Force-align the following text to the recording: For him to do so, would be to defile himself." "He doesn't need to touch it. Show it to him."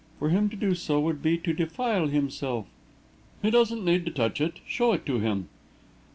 For 0.17 0.29
him 0.29 0.49
to 0.49 0.55
do 0.55 0.73
so, 0.73 0.99
would 0.99 1.21
be 1.21 1.37
to 1.37 1.53
defile 1.53 2.07
himself." 2.07 2.65
"He 3.43 3.51
doesn't 3.51 3.85
need 3.85 4.03
to 4.07 4.11
touch 4.11 4.41
it. 4.41 4.59
Show 4.65 4.93
it 4.93 5.05
to 5.05 5.19
him." 5.19 5.47